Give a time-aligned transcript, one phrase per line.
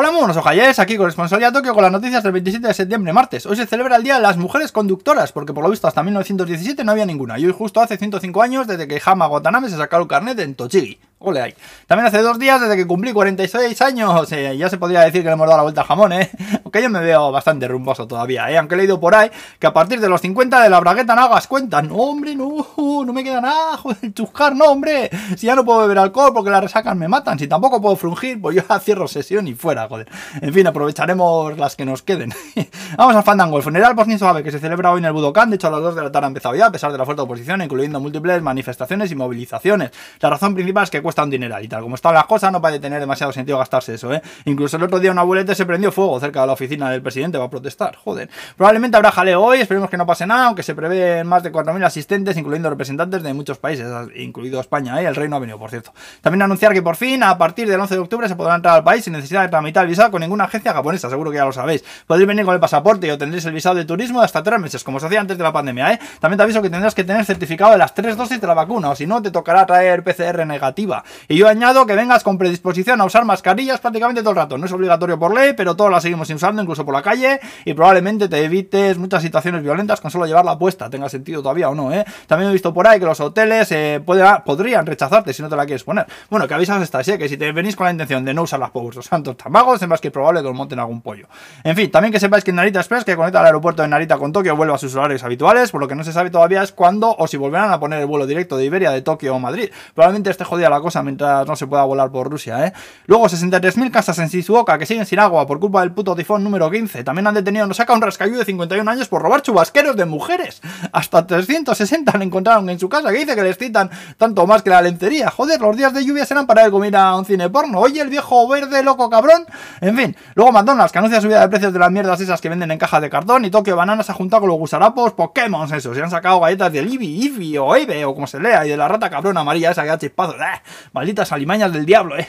[0.00, 3.46] Hola, muy buenos ojayes, aquí corresponsalía Tokio con las noticias del 27 de septiembre, martes.
[3.46, 6.84] Hoy se celebra el Día de las Mujeres Conductoras, porque por lo visto hasta 1917
[6.84, 7.36] no había ninguna.
[7.36, 10.54] Y hoy justo hace 105 años desde que Hama Watanabe se sacó el carnet en
[10.54, 11.00] Tochigi.
[11.20, 11.56] Ole.
[11.88, 15.28] También hace dos días desde que cumplí 46 años, eh, ya se podría decir que
[15.28, 16.30] le hemos dado la vuelta al jamón, ¿eh?
[16.64, 18.56] Aunque yo me veo bastante rumboso todavía, ¿eh?
[18.56, 21.22] Aunque he leído por ahí que a partir de los 50 de la bragueta no
[21.22, 21.82] hagas cuenta.
[21.82, 25.10] No, hombre, no, no me queda nada, joder, chuscar, no, hombre.
[25.36, 28.40] Si ya no puedo beber alcohol porque las resacas me matan, si tampoco puedo frungir,
[28.40, 30.08] pues yo cierro sesión y fuera, joder.
[30.40, 32.32] En fin, aprovecharemos las que nos queden.
[32.96, 33.56] Vamos al fandango.
[33.56, 35.50] El funeral Bosnia Suave que se celebra hoy en el Budokan.
[35.50, 37.04] De hecho, a las 2 de la tarde ha empezado ya, a pesar de la
[37.04, 39.90] fuerte oposición, incluyendo múltiples manifestaciones y movilizaciones.
[40.20, 41.80] La razón principal es que cuesta un dineral y tal.
[41.80, 44.20] Como están las cosas, no parece tener demasiado sentido gastarse eso, ¿eh?
[44.44, 47.38] Incluso el otro día un abuelete se prendió fuego cerca de la oficina del presidente
[47.38, 47.96] va a protestar.
[47.96, 48.28] Joder.
[48.58, 51.82] Probablemente habrá jaleo hoy, esperemos que no pase nada, aunque se prevén más de 4.000
[51.82, 53.86] asistentes, incluyendo representantes de muchos países,
[54.16, 55.06] incluido España, ¿eh?
[55.06, 55.94] El Reino ha venido, por cierto.
[56.20, 58.84] También anunciar que por fin, a partir del 11 de octubre, se podrá entrar al
[58.84, 61.52] país sin necesidad de tramitar el visado con ninguna agencia japonesa, seguro que ya lo
[61.52, 61.82] sabéis.
[62.06, 64.84] Podéis venir con el pasaporte y obtendréis el visado de turismo de hasta tres meses,
[64.84, 65.98] como se hacía antes de la pandemia, ¿eh?
[66.20, 68.90] También te aviso que tendrás que tener certificado de las tres dosis de la vacuna,
[68.90, 70.97] o si no, te tocará traer PCR negativa.
[71.28, 74.58] Y yo añado que vengas con predisposición a usar mascarillas prácticamente todo el rato.
[74.58, 77.74] No es obligatorio por ley, pero todos las seguimos usando, incluso por la calle, y
[77.74, 81.92] probablemente te evites muchas situaciones violentas con solo llevarla puesta, tenga sentido todavía o no,
[81.92, 82.04] ¿eh?
[82.26, 85.64] También he visto por ahí que los hoteles eh, podrían rechazarte si no te la
[85.64, 86.06] quieres poner.
[86.30, 87.18] Bueno, que avisas esta, ¿eh?
[87.18, 89.88] que si te venís con la intención de no usar las por santos tamagos, es
[89.88, 91.26] más que probable que os monten algún pollo.
[91.64, 94.32] En fin, también que sepáis que Narita Express, que conecta al aeropuerto de Narita con
[94.32, 97.14] Tokio, vuelve a sus horarios habituales, por lo que no se sabe todavía es cuándo
[97.18, 99.70] o si volverán a poner el vuelo directo de Iberia de Tokio o Madrid.
[99.94, 102.72] Probablemente esté jodida la cosa mientras no se pueda volar por Rusia, ¿eh?
[103.06, 106.70] Luego, 63.000 casas en Shizuoka que siguen sin agua por culpa del puto tifón número
[106.70, 107.04] 15.
[107.04, 110.60] También han detenido, nos saca un rascayú de 51 años por robar chubasqueros de mujeres.
[110.92, 114.70] Hasta 360 le encontraron en su casa, que dice que les citan tanto más que
[114.70, 115.30] la lencería.
[115.30, 117.78] Joder, los días de lluvia serán para él comer a un cine porno.
[117.78, 119.46] Oye, el viejo verde loco cabrón.
[119.80, 122.70] En fin, luego McDonald's, que anuncia subida de precios de las mierdas esas que venden
[122.70, 123.44] en caja de cartón.
[123.44, 125.94] Y Tokio Bananas ha juntado con los gusarapos Pokémon, eso.
[125.94, 128.66] Se han sacado galletas de Libby, Eevee o Eve o como se lea.
[128.66, 130.36] Y de la rata cabrón amarilla esa que da chispazos.
[130.36, 130.62] ¡Eh!
[130.92, 132.28] Malditas alimañas del diablo, eh.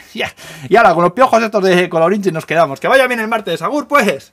[0.68, 2.80] Y ahora con los piojos estos de colorinchi nos quedamos.
[2.80, 3.62] Que vaya bien el martes.
[3.62, 4.32] Agur, pues.